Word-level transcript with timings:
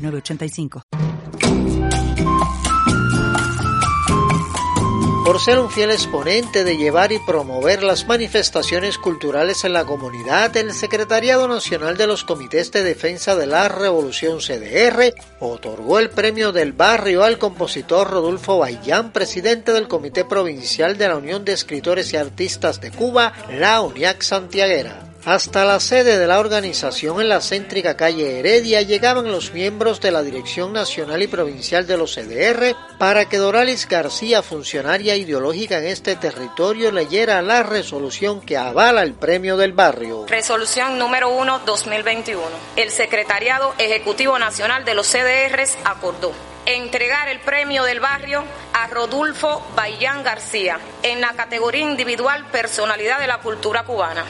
906985. 0.00 0.82
Por 5.30 5.38
ser 5.38 5.60
un 5.60 5.70
fiel 5.70 5.92
exponente 5.92 6.64
de 6.64 6.76
llevar 6.76 7.12
y 7.12 7.20
promover 7.20 7.84
las 7.84 8.08
manifestaciones 8.08 8.98
culturales 8.98 9.64
en 9.64 9.74
la 9.74 9.84
comunidad, 9.84 10.56
el 10.56 10.72
Secretariado 10.72 11.46
Nacional 11.46 11.96
de 11.96 12.08
los 12.08 12.24
Comités 12.24 12.72
de 12.72 12.82
Defensa 12.82 13.36
de 13.36 13.46
la 13.46 13.68
Revolución 13.68 14.40
CDR 14.40 15.14
otorgó 15.38 16.00
el 16.00 16.10
premio 16.10 16.50
del 16.50 16.72
barrio 16.72 17.22
al 17.22 17.38
compositor 17.38 18.10
Rodolfo 18.10 18.58
Bayán, 18.58 19.12
presidente 19.12 19.72
del 19.72 19.86
Comité 19.86 20.24
Provincial 20.24 20.98
de 20.98 21.06
la 21.06 21.16
Unión 21.16 21.44
de 21.44 21.52
Escritores 21.52 22.12
y 22.12 22.16
Artistas 22.16 22.80
de 22.80 22.90
Cuba, 22.90 23.32
la 23.56 23.82
UNIAC 23.82 24.22
Santiaguera. 24.22 25.09
Hasta 25.24 25.66
la 25.66 25.80
sede 25.80 26.18
de 26.18 26.26
la 26.26 26.38
organización 26.38 27.20
en 27.20 27.28
la 27.28 27.42
céntrica 27.42 27.94
calle 27.94 28.38
Heredia 28.38 28.80
llegaban 28.80 29.30
los 29.30 29.52
miembros 29.52 30.00
de 30.00 30.10
la 30.10 30.22
Dirección 30.22 30.72
Nacional 30.72 31.22
y 31.22 31.26
Provincial 31.26 31.86
de 31.86 31.98
los 31.98 32.14
CDR 32.14 32.74
para 32.98 33.26
que 33.26 33.36
Doralis 33.36 33.86
García, 33.86 34.42
funcionaria 34.42 35.16
ideológica 35.16 35.78
en 35.78 35.88
este 35.88 36.16
territorio, 36.16 36.90
leyera 36.90 37.42
la 37.42 37.62
resolución 37.62 38.40
que 38.40 38.56
avala 38.56 39.02
el 39.02 39.12
premio 39.12 39.58
del 39.58 39.72
barrio. 39.72 40.24
Resolución 40.26 40.98
número 40.98 41.28
1 41.28 41.60
2021. 41.66 42.42
El 42.76 42.90
Secretariado 42.90 43.74
Ejecutivo 43.76 44.38
Nacional 44.38 44.86
de 44.86 44.94
los 44.94 45.06
CDRs 45.06 45.76
acordó 45.84 46.32
entregar 46.64 47.28
el 47.28 47.40
premio 47.40 47.84
del 47.84 48.00
barrio 48.00 48.44
a 48.72 48.86
Rodulfo 48.86 49.66
Bayán 49.76 50.22
García 50.22 50.78
en 51.02 51.20
la 51.20 51.34
categoría 51.34 51.82
individual 51.82 52.46
Personalidad 52.46 53.20
de 53.20 53.26
la 53.26 53.38
Cultura 53.38 53.84
Cubana. 53.84 54.24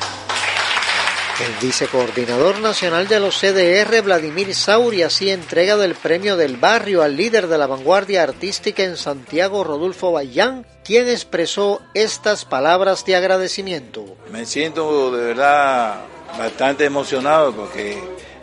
El 1.40 1.54
vicecoordinador 1.66 2.60
nacional 2.60 3.08
de 3.08 3.18
los 3.18 3.40
CDR, 3.40 4.02
Vladimir 4.02 4.54
Sauri, 4.54 5.02
así 5.02 5.30
entrega 5.30 5.78
del 5.78 5.94
premio 5.94 6.36
del 6.36 6.58
barrio 6.58 7.02
al 7.02 7.16
líder 7.16 7.46
de 7.46 7.56
la 7.56 7.66
vanguardia 7.66 8.22
artística 8.22 8.82
en 8.82 8.98
Santiago, 8.98 9.64
Rodolfo 9.64 10.12
Bayán, 10.12 10.66
quien 10.84 11.08
expresó 11.08 11.80
estas 11.94 12.44
palabras 12.44 13.06
de 13.06 13.16
agradecimiento. 13.16 14.04
Me 14.30 14.44
siento 14.44 15.16
de 15.16 15.28
verdad 15.28 16.00
bastante 16.36 16.84
emocionado 16.84 17.54
porque 17.54 17.98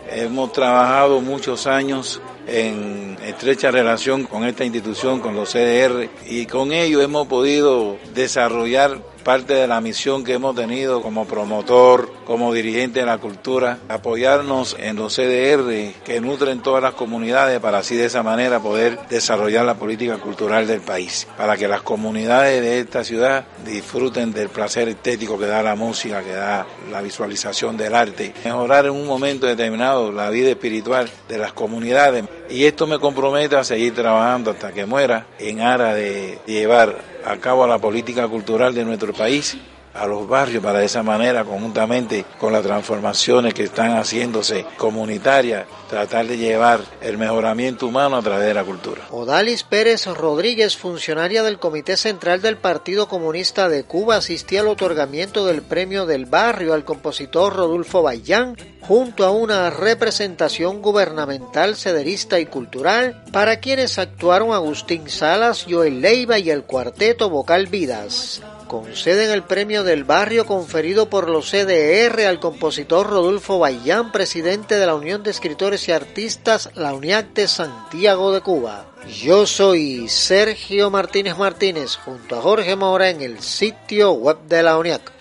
hemos 0.09 0.51
trabajado 0.51 1.21
muchos 1.21 1.67
años 1.67 2.19
en 2.47 3.15
estrecha 3.23 3.69
relación 3.69 4.23
con 4.23 4.43
esta 4.43 4.65
institución, 4.65 5.19
con 5.19 5.35
los 5.35 5.51
CDR, 5.51 6.09
y 6.25 6.47
con 6.47 6.71
ello 6.71 7.01
hemos 7.03 7.27
podido 7.27 7.97
desarrollar 8.15 8.99
parte 9.27 9.55
de 9.55 9.67
la 9.67 9.81
misión 9.81 10.23
que 10.23 10.35
hemos 10.35 10.55
tenido 10.55 11.01
como 11.01 11.25
promotor, 11.25 12.09
como 12.23 12.53
dirigente 12.53 13.01
de 13.01 13.05
la 13.05 13.17
cultura, 13.17 13.79
apoyarnos 13.89 14.77
en 14.79 14.95
los 14.95 15.17
CDR 15.17 15.91
que 16.05 16.21
nutren 16.21 16.61
todas 16.61 16.81
las 16.81 16.93
comunidades 16.93 17.59
para 17.59 17.79
así 17.79 17.97
de 17.97 18.05
esa 18.05 18.23
manera 18.23 18.61
poder 18.61 18.97
desarrollar 19.09 19.65
la 19.65 19.75
política 19.75 20.17
cultural 20.17 20.65
del 20.65 20.79
país, 20.79 21.27
para 21.35 21.57
que 21.57 21.67
las 21.67 21.81
comunidades 21.81 22.61
de 22.61 22.79
esta 22.79 23.03
ciudad 23.03 23.45
disfruten 23.65 24.31
del 24.31 24.47
placer 24.47 24.87
estético 24.87 25.37
que 25.37 25.47
da 25.47 25.61
la 25.61 25.75
música, 25.75 26.23
que 26.23 26.31
da 26.31 26.65
la 26.89 27.01
visualización 27.01 27.75
del 27.75 27.95
arte, 27.95 28.33
mejorar 28.45 28.85
en 28.85 28.91
un 28.91 29.05
momento 29.05 29.45
determinado 29.45 30.09
la 30.09 30.29
vida 30.29 30.51
espiritual 30.51 31.09
de 31.27 31.37
las 31.37 31.51
comunidades. 31.51 32.23
Y 32.49 32.63
esto 32.63 32.87
me 32.87 32.97
compromete 32.97 33.57
a 33.57 33.65
seguir 33.65 33.93
trabajando 33.93 34.51
hasta 34.51 34.71
que 34.71 34.85
muera 34.85 35.27
en 35.37 35.59
aras 35.59 35.95
de 35.95 36.39
llevar 36.45 37.16
a 37.27 37.37
cabo 37.37 37.67
la 37.67 37.77
política 37.77 38.27
cultural 38.27 38.73
de 38.73 38.85
nuestro 38.85 39.13
país 39.13 39.57
a 39.97 40.05
los 40.05 40.27
barrios 40.27 40.63
para 40.63 40.79
de 40.79 40.85
esa 40.85 41.03
manera, 41.03 41.43
conjuntamente 41.43 42.25
con 42.39 42.53
las 42.53 42.63
transformaciones 42.63 43.53
que 43.53 43.63
están 43.63 43.97
haciéndose 43.97 44.65
comunitarias, 44.77 45.65
tratar 45.89 46.27
de 46.27 46.37
llevar 46.37 46.81
el 47.01 47.17
mejoramiento 47.17 47.87
humano 47.87 48.17
a 48.17 48.21
través 48.21 48.47
de 48.47 48.53
la 48.53 48.63
cultura. 48.63 49.03
Odalis 49.11 49.63
Pérez 49.63 50.05
Rodríguez, 50.05 50.77
funcionaria 50.77 51.43
del 51.43 51.59
Comité 51.59 51.97
Central 51.97 52.41
del 52.41 52.57
Partido 52.57 53.07
Comunista 53.07 53.69
de 53.69 53.83
Cuba, 53.83 54.17
asistía 54.17 54.61
al 54.61 54.67
otorgamiento 54.67 55.45
del 55.45 55.61
premio 55.61 56.05
del 56.05 56.25
barrio 56.25 56.73
al 56.73 56.85
compositor 56.85 57.55
Rodolfo 57.55 58.03
Bayán, 58.03 58.55
junto 58.81 59.25
a 59.25 59.31
una 59.31 59.69
representación 59.69 60.81
gubernamental, 60.81 61.75
cederista 61.75 62.39
y 62.39 62.45
cultural, 62.45 63.23
para 63.31 63.59
quienes 63.59 63.97
actuaron 63.97 64.53
Agustín 64.53 65.09
Salas, 65.09 65.65
Joel 65.69 66.01
Leiva 66.01 66.39
y 66.39 66.49
el 66.49 66.63
cuarteto 66.63 67.29
Vocal 67.29 67.67
Vidas 67.67 68.41
conceden 68.67 69.31
el 69.31 69.43
premio 69.43 69.83
del 69.83 70.03
barrio 70.03 70.45
conferido 70.45 71.09
por 71.09 71.29
los 71.29 71.49
CDR 71.49 72.25
al 72.25 72.39
compositor 72.39 73.07
Rodolfo 73.09 73.59
Bayán, 73.59 74.11
presidente 74.11 74.75
de 74.75 74.85
la 74.85 74.95
Unión 74.95 75.23
de 75.23 75.31
Escritores 75.31 75.87
y 75.87 75.91
Artistas, 75.91 76.69
la 76.75 76.93
UNIAC 76.93 77.33
de 77.33 77.47
Santiago 77.47 78.31
de 78.31 78.41
Cuba. 78.41 78.85
Yo 79.07 79.45
soy 79.45 80.07
Sergio 80.09 80.91
Martínez 80.91 81.37
Martínez 81.37 81.95
junto 81.95 82.37
a 82.37 82.41
Jorge 82.41 82.75
Mora 82.75 83.09
en 83.09 83.21
el 83.21 83.39
sitio 83.39 84.11
web 84.11 84.37
de 84.47 84.63
la 84.63 84.77
UNIAC. 84.77 85.16